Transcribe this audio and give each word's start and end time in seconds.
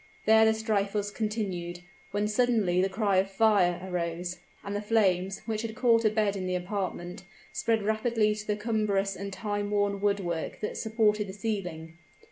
There 0.25 0.45
the 0.45 0.53
strife 0.55 0.95
was 0.95 1.11
continued, 1.11 1.81
when 2.09 2.27
suddenly 2.27 2.81
the 2.81 2.89
cry 2.89 3.17
of 3.17 3.29
"Fire" 3.29 3.79
arose, 3.83 4.39
and 4.63 4.75
the 4.75 4.81
flames, 4.81 5.41
which 5.45 5.61
had 5.61 5.75
caught 5.75 6.03
a 6.05 6.09
bed 6.09 6.35
in 6.35 6.47
the 6.47 6.55
apartment, 6.55 7.21
spread 7.53 7.83
rapidly 7.83 8.33
to 8.33 8.47
the 8.47 8.55
cumbrous 8.55 9.15
and 9.15 9.31
time 9.31 9.69
worn 9.69 10.01
woodwork 10.01 10.59
that 10.61 10.75
supported 10.75 11.27
the 11.27 11.33
ceiling. 11.33 11.99